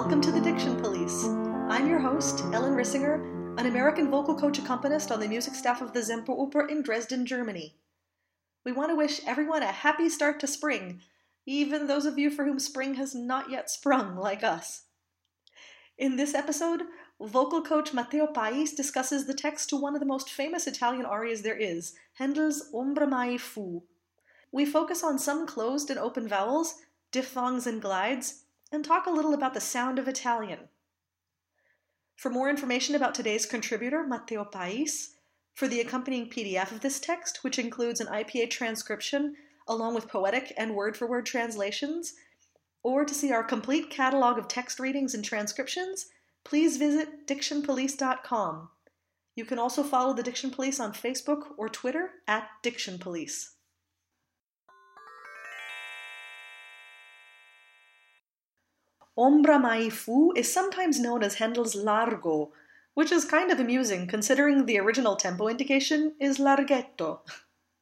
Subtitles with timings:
[0.00, 1.24] Welcome to the Diction Police.
[1.68, 5.92] I'm your host, Ellen Rissinger, an American vocal coach accompanist on the music staff of
[5.92, 7.74] the Semperoper in Dresden, Germany.
[8.64, 11.00] We want to wish everyone a happy start to spring,
[11.46, 14.84] even those of you for whom spring has not yet sprung, like us.
[15.98, 16.82] In this episode,
[17.20, 21.42] vocal coach Matteo Pais discusses the text to one of the most famous Italian arias
[21.42, 23.82] there is, Handel's Ombra mai fu.
[24.52, 26.76] We focus on some closed and open vowels,
[27.10, 30.68] diphthongs and glides, and talk a little about the sound of Italian.
[32.16, 35.14] For more information about today's contributor, Matteo Pais,
[35.54, 39.34] for the accompanying PDF of this text, which includes an IPA transcription
[39.68, 42.14] along with poetic and word for word translations,
[42.82, 46.06] or to see our complete catalog of text readings and transcriptions,
[46.44, 48.68] please visit dictionpolice.com.
[49.36, 53.57] You can also follow the Diction Police on Facebook or Twitter at Diction Police.
[59.18, 62.52] Ombra mai fu is sometimes known as Handel's Largo,
[62.94, 67.20] which is kind of amusing considering the original tempo indication is Larghetto.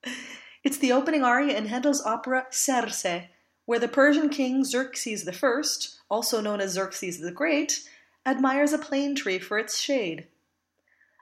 [0.65, 3.29] It's the opening aria in Handel's opera Serse,
[3.67, 5.63] where the Persian king Xerxes I,
[6.11, 7.87] also known as Xerxes the Great,
[8.25, 10.29] admires a plane tree for its shade.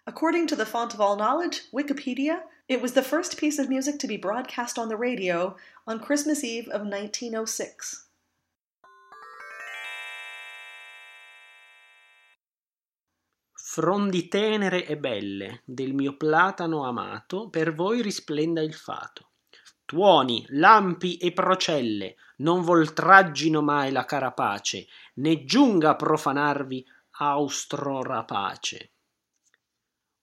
[0.07, 3.99] According to the font of all knowledge, Wikipedia, it was the first piece of music
[3.99, 5.57] to be broadcast on the radio
[5.89, 8.04] on Christmas Eve of 1906.
[13.75, 19.31] Frondi tenere e belle del mio platano amato, per voi risplenda il fato.
[19.85, 26.87] Tuoni, lampi e procelle non voltraggino mai la carapace, né giunga a profanarvi
[27.19, 28.93] austro rapace.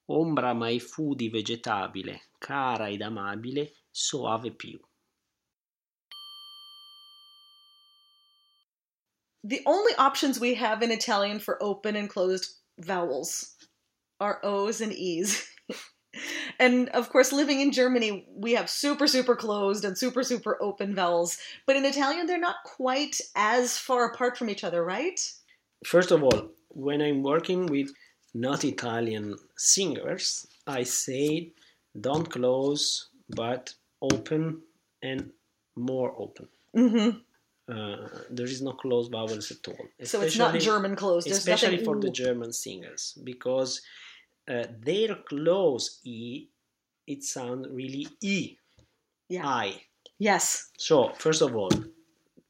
[0.06, 4.80] Ombra mai fu di vegetabile, cara ed amabile, soave più.
[9.44, 13.56] The only options we have in Italian for open and closed vowels
[14.20, 15.48] are O's and E's.
[16.60, 20.96] and of course, living in Germany, we have super, super closed and super, super open
[20.96, 21.38] vowels.
[21.66, 25.20] But in Italian, they're not quite as far apart from each other, right?
[25.86, 27.92] First of all, when I'm working with
[28.34, 31.52] not Italian singers, I say
[32.00, 34.62] don't close, but open
[35.02, 35.32] and
[35.76, 36.48] more open.
[36.76, 37.18] Mm-hmm.
[37.72, 39.86] Uh, there is no closed vowels at all.
[40.04, 41.28] So it's not German closed.
[41.28, 42.12] There's especially nothing, for the.
[42.12, 43.82] German singers, because
[44.54, 46.48] uh, their close e,
[47.08, 48.58] it sounds really e,
[49.30, 49.48] Yeah.
[49.48, 49.68] I.
[50.20, 50.72] Yes.
[50.78, 51.72] So first of all,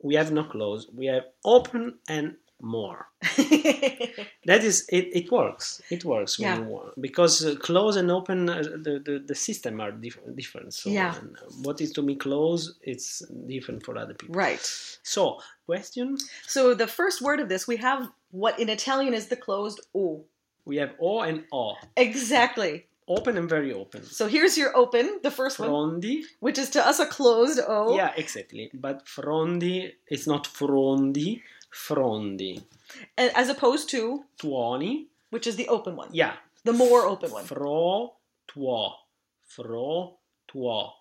[0.02, 0.88] we have no close.
[0.94, 3.08] We have open and more.
[4.46, 5.82] That is, it, it works.
[5.90, 6.58] It works when Yeah.
[6.60, 10.74] you want because uh, close and open, uh, the, the the system are diff- different.
[10.74, 11.14] So Yeah.
[11.16, 14.36] uh, what is to me close, it's different for other people.
[14.36, 14.62] right.
[15.04, 16.18] So question,
[16.48, 20.24] So the first word of this, we have what in Italian is the closed O.
[20.66, 22.86] we have o and o, Exactly.
[23.08, 24.04] Open and very open.
[24.04, 27.96] So here's your open, the first one, Frondi, which is to us a closed O.
[27.96, 28.70] yeah, exactly.
[28.74, 31.42] But frondi, it's not frondi,
[31.74, 32.64] frondi.
[33.18, 36.10] As opposed to, Tuoni, which is the open one.
[36.12, 37.46] yeah, The more open one.
[37.46, 38.14] Fro
[38.48, 38.94] tuo.
[39.48, 40.18] Fro
[40.48, 40.92] tuo.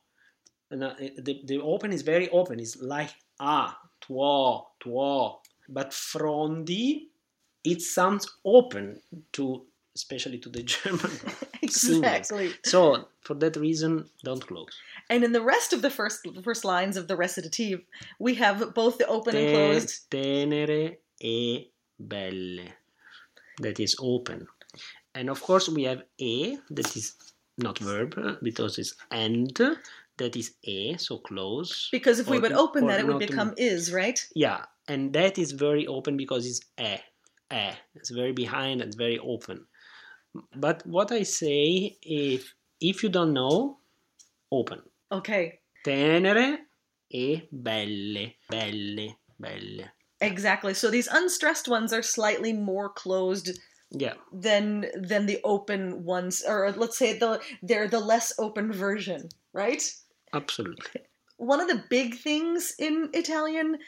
[0.70, 2.60] And, uh, the, the open is very open.
[2.60, 3.10] It's like
[3.40, 5.40] ah, tuo, tuo.
[5.68, 7.08] But frondi,
[7.64, 9.00] it sounds open
[9.32, 9.66] to,
[10.00, 11.10] especially to the German
[11.68, 12.28] singers.
[12.28, 12.46] Exactly.
[12.72, 12.80] So
[13.26, 13.92] for that reason,
[14.28, 14.74] don't close.
[15.12, 17.80] And in the rest of the first the first lines of the recitative,
[18.26, 19.90] we have both the open and closed.
[20.10, 21.36] tenere e
[22.12, 22.64] belle.
[23.64, 24.46] That is open.
[25.18, 26.34] And of course we have e
[26.76, 27.06] that is
[27.66, 29.52] not verb uh, because it's and
[30.20, 31.88] that is e so close.
[31.92, 34.18] Because if we Or- would open that, it would become is, right?
[34.34, 34.60] Yeah,
[34.92, 36.60] and that is very open because it's
[36.90, 36.96] e.
[37.52, 37.66] E.
[37.98, 39.66] It's very behind, it's very open.
[40.56, 43.78] But what I say if if you don't know,
[44.50, 44.80] open.
[45.12, 45.60] Okay.
[45.84, 46.58] Tenere
[47.10, 48.32] e belle.
[48.48, 49.16] Belle.
[49.38, 49.88] Belle.
[50.20, 50.74] Exactly.
[50.74, 53.58] So these unstressed ones are slightly more closed
[53.90, 54.14] Yeah.
[54.32, 59.82] than than the open ones, or let's say the they're the less open version, right?
[60.32, 61.02] Absolutely.
[61.38, 63.78] One of the big things in Italian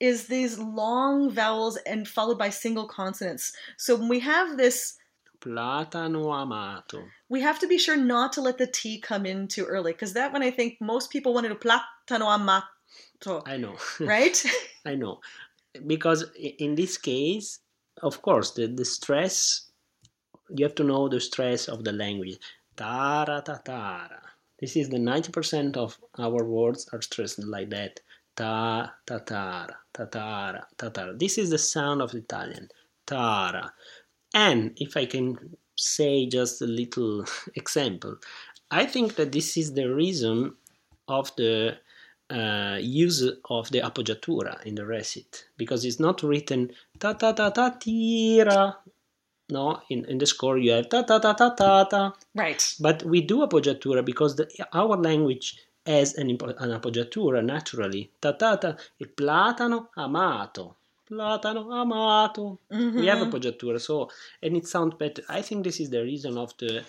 [0.00, 3.52] is these long vowels and followed by single consonants.
[3.76, 4.96] So when we have this,
[5.42, 7.02] Platano amato.
[7.28, 10.12] we have to be sure not to let the T come in too early, because
[10.12, 13.76] that one I think most people want to do platano amato, I know.
[14.00, 14.40] right?
[14.86, 15.20] I know.
[15.86, 17.58] Because in this case,
[18.02, 19.70] of course, the, the stress,
[20.50, 22.38] you have to know the stress of the language.
[22.76, 24.20] Tara tatara.
[24.60, 28.00] This is the 90% of our words are stressed like that.
[28.36, 31.18] Ta tatara, tatara, tatara.
[31.18, 32.68] This is the sound of Italian.
[33.04, 33.72] Tara.
[34.34, 37.24] And if I can say just a little
[37.54, 38.16] example,
[38.70, 40.54] I think that this is the reason
[41.08, 41.76] of the
[42.30, 47.50] uh, use of the appoggiatura in the recit because it's not written ta ta ta
[47.50, 48.78] ta tira.
[49.50, 52.14] No, in, in the score you have ta ta ta ta ta ta.
[52.34, 52.74] Right.
[52.80, 58.10] But we do appoggiatura because the, our language has an, an appoggiatura naturally.
[58.20, 60.76] Ta ta ta, il platano amato.
[61.12, 62.58] Platano amato.
[62.70, 63.28] We have Mhm.
[63.28, 64.08] appoggiatura, so
[64.42, 65.22] and it sounds better.
[65.28, 66.84] I think this is the reason of the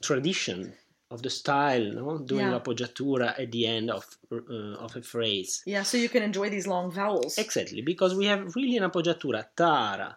[0.00, 0.72] tradition
[1.10, 2.58] of the style, no, doing Yeah.
[2.60, 5.62] appoggiatura at the end of uh, of a phrase.
[5.66, 7.38] Yeah, so you can enjoy these long vowels.
[7.38, 10.16] Exactly, because we have really an appoggiatura tara,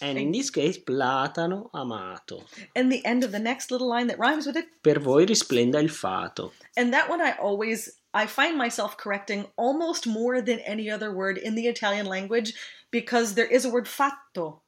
[0.00, 2.42] and in this case platano amato.
[2.74, 4.66] And the end of the next little line that rhymes with it.
[4.82, 6.52] Per voi risplenda il fato.
[6.76, 11.38] And that one I always I find myself correcting almost more than any other word
[11.38, 12.54] in the Italian language
[12.90, 14.62] because there is a word fatto.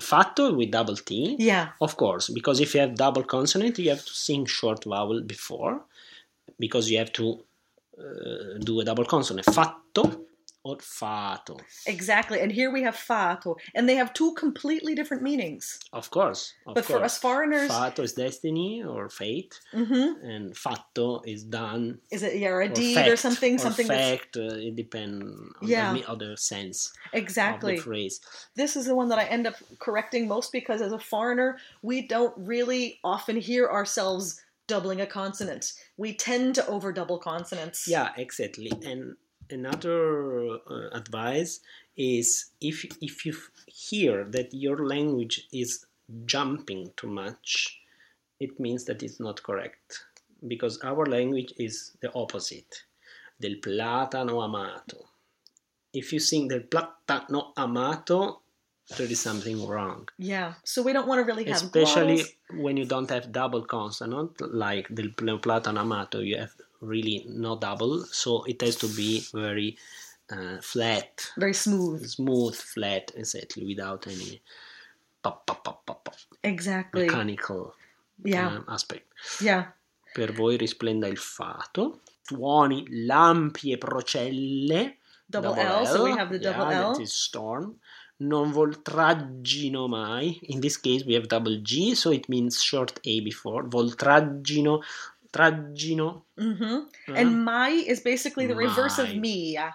[0.00, 1.36] Fatto with double T.
[1.38, 1.70] Yeah.
[1.80, 5.82] Of course, because if you have double consonant, you have to sing short vowel before,
[6.58, 7.40] because you have to
[7.98, 9.46] uh, do a double consonant.
[9.46, 10.27] Fatto
[10.64, 11.56] or fato.
[11.86, 12.40] Exactly.
[12.40, 13.56] And here we have fato.
[13.74, 15.78] And they have two completely different meanings.
[15.92, 16.54] Of course.
[16.66, 16.98] Of but course.
[16.98, 20.22] for us foreigners, Fato is destiny or fate, Mhm.
[20.22, 22.00] and fatto is done.
[22.10, 23.54] is it yeah, or a or deed fact, or something?
[23.54, 24.36] or something that's fact.
[24.36, 25.92] Uh, it depends on Yeah.
[25.94, 27.74] the other sense exactly.
[27.74, 28.20] of the phrase.
[28.54, 32.02] this is the one that I end up correcting most because as a foreigner, we
[32.06, 35.72] don't really often hear ourselves doubling a consonant.
[35.96, 37.88] We tend to over double consonants.
[37.88, 38.70] Yeah, exactly.
[38.84, 39.16] And
[39.50, 41.60] another uh, advice
[41.96, 43.34] is if if you
[43.66, 45.84] hear that your language is
[46.24, 47.80] jumping too much,
[48.40, 50.04] it means that it's not correct
[50.46, 52.84] because our language is the opposite
[53.40, 55.04] del platano amato.
[55.92, 58.42] If you sing del platano amato,
[58.96, 60.08] there is something wrong.
[60.18, 60.54] Yeah.
[60.64, 64.88] So we don't want to really have Especially when you don't have double consonant, like
[64.94, 69.76] del pl- platano amato, you have really no double, so it has to be very
[70.30, 72.04] uh, flat, very smooth.
[72.04, 74.40] smooth, flat, exactly, without any
[75.22, 77.06] pop, pop, pop, pop, pop, Exactly.
[77.06, 77.74] mechanical
[78.24, 78.46] Yeah.
[78.56, 79.06] um, aspect.
[79.40, 79.72] Yeah.
[80.12, 84.96] Per voi risplenda il fato, tuoni, lampi e procelle,
[85.30, 86.92] Double, L, so we have the yeah, double L.
[86.92, 87.78] that is storm.
[88.20, 90.38] Non voltraggino mai.
[90.48, 93.68] In this case, we have double G, so it means short A before.
[93.68, 94.80] Voltraggino,
[95.38, 96.22] traggino.
[96.36, 96.62] hmm
[97.08, 99.54] uh, And mai is basically the reverse of Mai.
[99.54, 99.72] Yeah.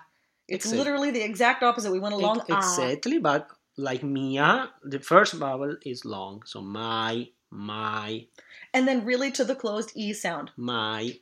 [0.48, 0.78] It's Exactly.
[0.80, 1.92] literally the exact opposite.
[1.92, 2.58] We went a long ex- ah.
[2.60, 6.44] exactly, but like Mia, the first vowel is long.
[6.46, 8.28] So my, my,
[8.74, 10.52] And then really to the closed E sound.
[10.58, 11.16] my,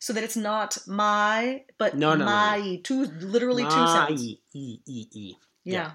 [0.00, 2.76] So that it's not my, but No, no, no, no.
[2.82, 4.24] Two, literally two my, sounds.
[4.56, 5.26] I, I, I.
[5.64, 5.90] Yeah.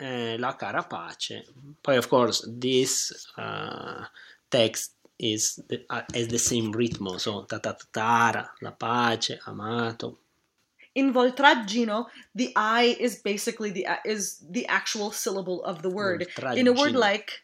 [0.00, 1.42] eh, la cara pace.
[1.82, 4.04] Poi, of course, this uh,
[4.48, 9.38] text is the, uh, has the same rhythm, so ta ta ta tara, la pace,
[9.46, 10.18] amato.
[10.94, 16.26] In voltraggino, the I is basically the is the actual syllable of the word.
[16.54, 17.40] In a word like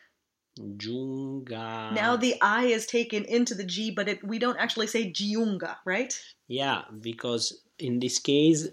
[0.58, 1.92] giunga.
[1.92, 5.76] now the I is taken into the G, but it, we don't actually say giunga,
[5.84, 6.12] right?
[6.48, 8.68] yeah, because in this case,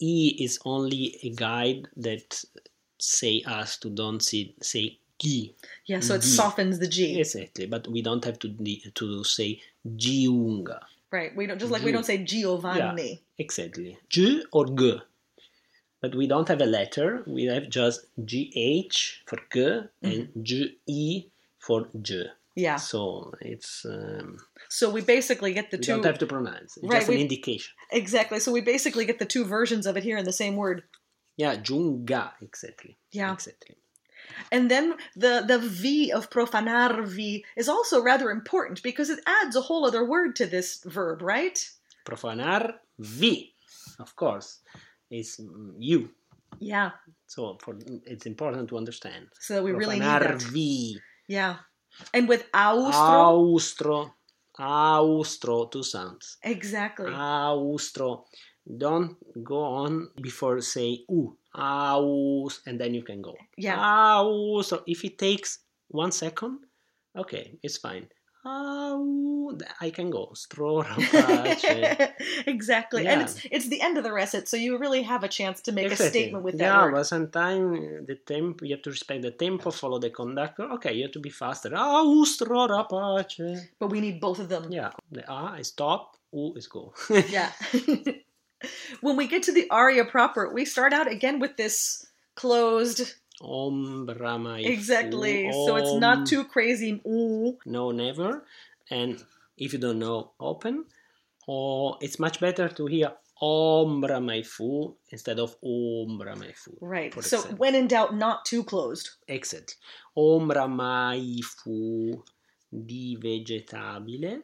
[0.00, 2.42] E is only a guide that
[2.98, 5.54] say us to don't say, say gi.
[5.86, 6.28] Yeah, so it G.
[6.28, 7.18] softens the G.
[7.20, 8.48] Exactly, but we don't have to
[8.94, 10.80] to say giunga.
[11.10, 11.34] Right.
[11.36, 13.22] We don't just like we don't say Giovanni.
[13.38, 13.98] Exactly.
[14.08, 15.00] G or G.
[16.00, 17.22] But we don't have a letter.
[17.26, 21.26] We have just GH for G and GE
[21.58, 22.26] for J.
[22.56, 22.76] Yeah.
[22.76, 26.76] So it's um, So we basically get the we two don't have to pronounce.
[26.76, 27.72] It's Right, just an we- indication.
[27.90, 28.38] exactly.
[28.40, 30.82] So we basically get the two versions of it here in the same word.
[31.36, 32.32] Yeah, giunga.
[32.42, 32.96] Exactly.
[33.12, 33.32] Yeah.
[33.32, 33.76] Exactly.
[34.50, 39.60] And then the the V of profanarvi is also rather important because it adds a
[39.60, 41.58] whole other word to this verb, right?
[42.04, 43.52] Profanar V,
[43.98, 44.60] of course,
[45.10, 45.40] is
[45.78, 46.10] you.
[46.60, 46.90] Yeah.
[47.26, 47.76] So for
[48.06, 49.28] it's important to understand.
[49.40, 50.42] So we really need Profanar that.
[50.42, 50.98] V.
[51.26, 51.56] Yeah.
[52.12, 54.14] And with austro, Austro.
[54.58, 56.38] Austro, two sounds.
[56.42, 57.12] exactly.
[57.12, 58.24] Austro.
[58.78, 61.36] Don't go on before say u.
[61.54, 63.34] Aus, and then you can go.
[63.56, 63.76] Yeah.
[63.78, 64.82] Austro.
[64.86, 65.58] If it takes
[65.88, 66.58] one second,
[67.16, 68.08] okay, it's fine.
[68.46, 70.34] Au, I can go.
[72.46, 73.06] Exactly.
[73.06, 73.24] And Yeah.
[73.24, 75.90] it's it's the end of the recit, so you really have a chance to make
[75.90, 76.92] a statement with that yeah, word.
[76.94, 80.64] but sometimes the tempo you have to respect the tempo, follow the conductor.
[80.76, 81.70] Okay, you have to be faster.
[81.70, 82.04] But
[83.90, 84.70] we need both of them.
[84.70, 86.92] Yeah, the A is stop, U is go.
[87.30, 87.50] Yeah.
[89.00, 94.40] when we get to the aria proper, we start out again with this closed Ombra
[94.40, 94.68] mai fu.
[94.68, 95.50] Exactly.
[95.52, 97.00] So it's not too crazy.
[97.06, 97.58] Ooh.
[97.66, 98.44] No, never.
[98.90, 99.22] And
[99.56, 100.84] if you don't know, open.
[101.46, 106.76] Or it's much better to hear ombra mai fu instead of ombra mai fu.
[106.80, 107.12] Right.
[107.14, 107.56] So example.
[107.58, 109.10] when in doubt, not too closed.
[109.28, 109.74] Exactly.
[110.16, 112.22] Ombra mai fu
[112.70, 114.42] di vegetabile.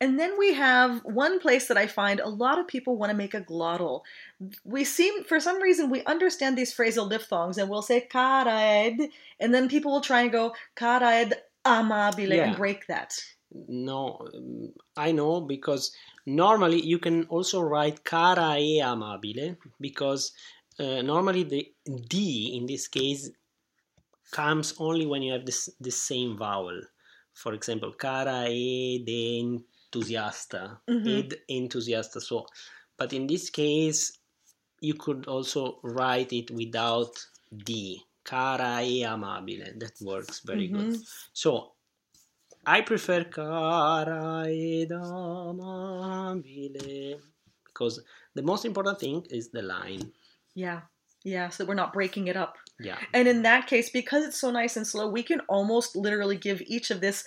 [0.00, 3.16] And then we have one place that I find a lot of people want to
[3.16, 4.02] make a glottal.
[4.64, 9.08] We seem, for some reason, we understand these phrasal diphthongs and we'll say karaed,
[9.40, 11.32] and then people will try and go karaed
[11.64, 13.14] amabile and break that.
[13.68, 14.28] No,
[14.96, 15.92] I know because
[16.26, 20.32] normally you can also write cara e amabile because
[20.78, 21.66] uh, normally the
[22.08, 23.30] D in this case
[24.30, 26.80] comes only when you have this the same vowel.
[27.34, 29.08] For example, cara ed
[30.00, 31.06] entusiasta, Mhm.
[31.18, 32.20] ed entusiasta.
[32.20, 32.46] So,
[32.96, 34.18] but in this case,
[34.80, 37.16] you could also write it without
[37.50, 38.02] D.
[38.24, 39.78] Cara e amabile.
[39.78, 40.86] That works very good.
[40.86, 41.06] Mhm.
[41.32, 41.72] So
[42.66, 44.90] I prefer cara ed
[46.10, 47.20] amabile
[47.64, 48.02] because
[48.34, 50.12] the most important thing is the line.
[50.54, 50.82] Yeah.
[51.24, 52.56] Yeah, so we're not breaking it up.
[52.78, 52.98] Yeah.
[53.14, 56.62] And in that case, because it's so nice and slow, we can almost literally give
[56.66, 57.24] each of this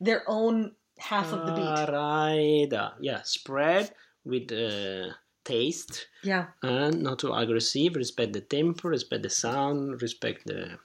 [0.00, 2.72] their own half of the beat.
[3.00, 3.90] Yeah, spread
[4.24, 5.12] with uh,
[5.44, 6.46] taste Yeah.
[6.62, 7.94] and not too aggressive.
[7.96, 10.78] Respect the tempo, respect the sound, respect the.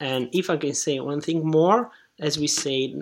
[0.00, 1.90] And if I can say one thing more,
[2.20, 2.94] as we say,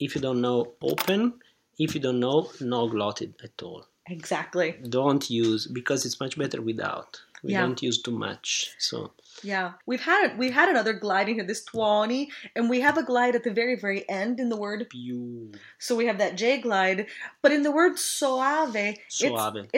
[0.00, 1.34] if you don't know, open.
[1.78, 3.86] If you don't know, no glotted at all.
[4.06, 4.72] Exactly.
[4.88, 7.20] don't use because it's much better without.
[7.42, 7.62] We Yeah.
[7.62, 8.70] don't use too much.
[8.78, 9.72] So Yeah.
[9.86, 13.34] We've had we've had another glide in here, this twenty, and we have a glide
[13.34, 14.88] at the very, very end in the word.
[14.90, 17.06] più So we have that J glide.
[17.42, 19.22] But in the word soave, it's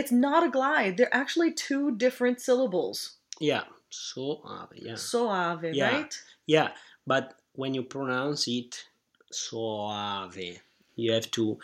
[0.00, 0.96] it's not a glide.
[0.96, 3.16] They're actually two different syllables.
[3.40, 4.72] Yeah, soave.
[4.76, 5.90] Yeah, Soave, Yeah.
[5.90, 6.12] right?
[6.46, 6.68] yeah.
[7.06, 8.84] But when you pronounce it
[9.30, 10.60] soave,
[10.96, 11.58] you have to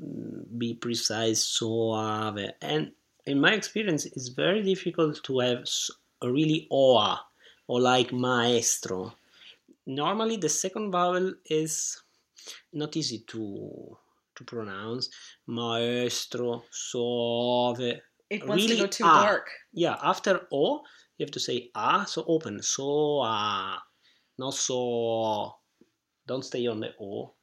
[0.00, 1.40] mm, be precise.
[1.44, 2.92] soave, and
[3.26, 5.64] in my experience, it's very difficult to have
[6.22, 7.20] a really oa
[7.66, 9.14] or like maestro.
[9.86, 12.02] Normally, the second vowel is
[12.72, 13.96] not easy to
[14.34, 15.08] to pronounce.
[15.46, 18.00] Maestro, suave.
[18.30, 19.24] It wants to Really go too ah.
[19.24, 19.50] dark.
[19.72, 20.82] Yeah, after o,
[21.18, 22.62] you have to say ah, so open.
[22.62, 23.82] So ah,
[24.38, 25.54] not so.
[26.26, 27.34] Don't stay on the o,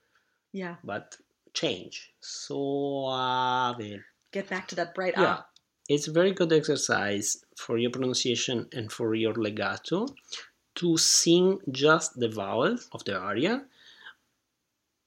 [0.54, 0.78] Yeah.
[0.84, 1.18] but
[1.54, 2.14] change.
[2.22, 4.00] Suave.
[4.32, 5.46] Get back to that bright Yeah, ah.
[5.90, 10.06] It's a very good exercise for your pronunciation and for your legato
[10.76, 13.66] to sing just the vowels of the aria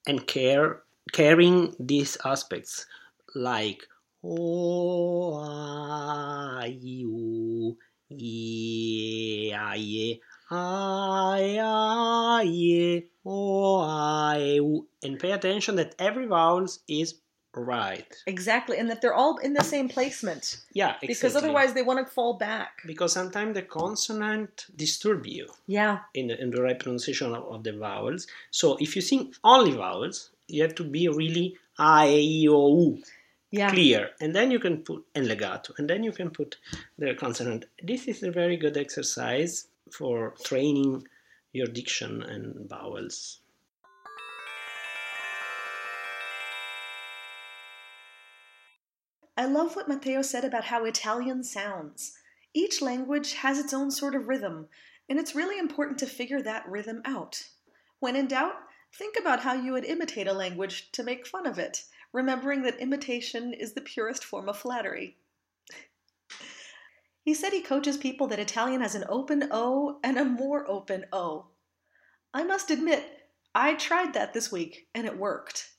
[0.06, 2.86] and care carrying these aspects
[3.34, 3.86] like
[4.24, 7.76] o a u
[8.10, 10.20] e a e
[10.54, 14.86] I, I, o, I, u.
[15.02, 17.14] and pay attention that every vowel is
[17.54, 18.06] right.
[18.26, 18.78] Exactly.
[18.78, 20.58] And that they're all in the same placement.
[20.72, 22.80] Yeah, Because otherwise they want to fall back.
[22.86, 26.00] because sometimes the consonant disturb you Yeah.
[26.14, 28.26] in the, in the right pronunciation of, of the vowels.
[28.50, 33.02] So if you sing only vowels, you have to be really I, E, O, U,
[33.50, 33.70] Yeah.
[33.70, 36.56] clear, and then you can put and legato, and then you can put
[36.98, 37.66] the consonant.
[37.82, 41.06] This is a very good exercise for training
[41.52, 43.40] your diction and vowels.
[49.42, 52.16] I love what Matteo said about how Italian sounds.
[52.54, 54.68] Each language has its own sort of rhythm,
[55.08, 57.48] and it's really important to figure that rhythm out.
[57.98, 58.54] When in doubt,
[58.92, 61.82] think about how you would imitate a language to make fun of it,
[62.12, 65.16] remembering that imitation is the purest form of flattery.
[67.24, 71.06] He said he coaches people that Italian has an open O and a more open
[71.12, 71.46] O.
[72.32, 75.71] I must admit, I tried that this week, and it worked.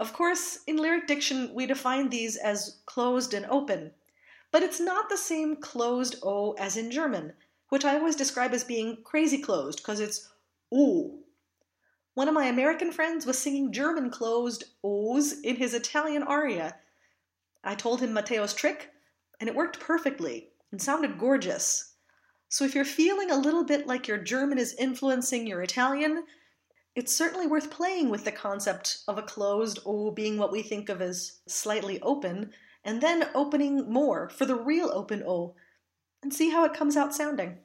[0.00, 3.94] Of course, in lyric diction, we define these as closed and open,
[4.52, 7.34] but it's not the same closed O as in German,
[7.68, 10.28] which I always describe as being crazy closed because it's
[10.72, 11.18] ooh.
[12.14, 16.76] One of my American friends was singing German closed O's in his Italian aria.
[17.64, 18.90] I told him Matteo's trick,
[19.40, 21.94] and it worked perfectly and sounded gorgeous.
[22.48, 26.24] So if you're feeling a little bit like your German is influencing your Italian,
[26.98, 30.88] it's certainly worth playing with the concept of a closed O being what we think
[30.88, 32.50] of as slightly open,
[32.82, 35.54] and then opening more for the real open O,
[36.24, 37.58] and see how it comes out sounding.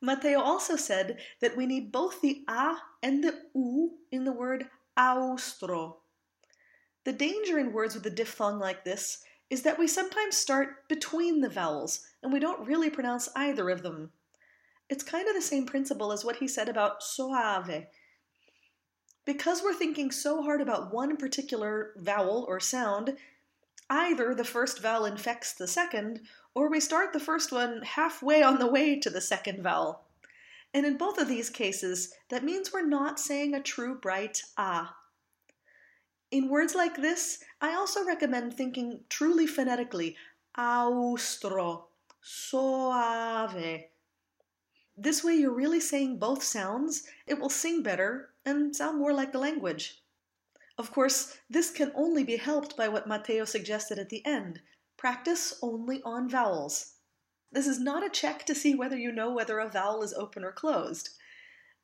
[0.00, 4.64] Matteo also said that we need both the A and the U in the word
[4.96, 5.98] austro.
[7.04, 11.42] The danger in words with a diphthong like this is that we sometimes start between
[11.42, 14.12] the vowels and we don't really pronounce either of them.
[14.88, 17.86] It's kind of the same principle as what he said about soave.
[19.26, 23.16] Because we're thinking so hard about one particular vowel or sound,
[23.90, 26.20] either the first vowel infects the second,
[26.54, 30.04] or we start the first one halfway on the way to the second vowel.
[30.72, 34.96] And in both of these cases, that means we're not saying a true bright ah.
[36.30, 40.16] In words like this, I also recommend thinking truly phonetically
[40.56, 41.88] austro,
[42.20, 43.82] soave.
[44.96, 49.32] This way, you're really saying both sounds, it will sing better and sound more like
[49.32, 50.00] the language.
[50.78, 54.62] Of course, this can only be helped by what Matteo suggested at the end
[54.96, 56.94] practice only on vowels.
[57.52, 60.42] This is not a check to see whether you know whether a vowel is open
[60.42, 61.10] or closed.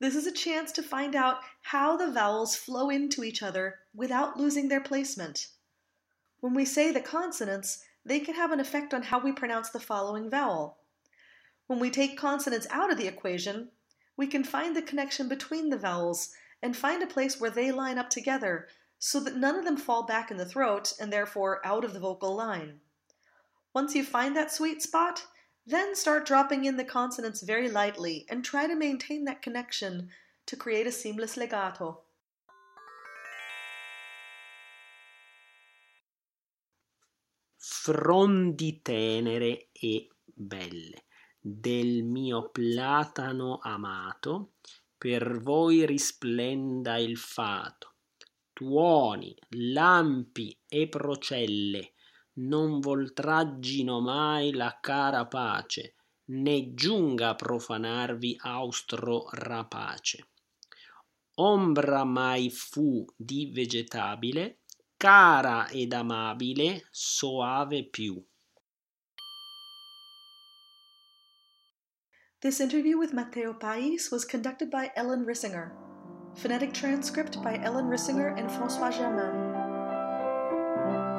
[0.00, 4.38] This is a chance to find out how the vowels flow into each other without
[4.38, 5.48] losing their placement.
[6.40, 9.78] When we say the consonants, they can have an effect on how we pronounce the
[9.78, 10.78] following vowel.
[11.66, 13.70] When we take consonants out of the equation,
[14.16, 17.98] we can find the connection between the vowels and find a place where they line
[17.98, 21.84] up together so that none of them fall back in the throat and therefore out
[21.84, 22.80] of the vocal line.
[23.74, 25.26] Once you find that sweet spot,
[25.66, 30.08] then start dropping in the consonants very lightly and try to maintain that connection
[30.46, 32.00] to create a seamless legato.
[37.58, 41.02] Frondi tenere e belle
[41.40, 44.50] del mio platano amato,
[45.02, 47.94] per voi risplenda il fato.
[48.52, 51.94] Tuoni, lampi e procelle,
[52.34, 60.28] non voltraggino mai la cara pace, né giunga a profanarvi austro rapace.
[61.34, 64.60] Ombra mai fu di vegetabile,
[64.96, 68.24] cara ed amabile, soave più.
[72.42, 75.70] This interview with Matteo Pais was conducted by Ellen Rissinger.
[76.34, 79.52] Phonetic transcript by Ellen Rissinger and Francois Germain.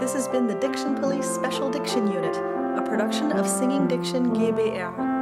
[0.02, 5.13] This has been the Diction Police Special Diction Unit, a production of Singing Diction GBR.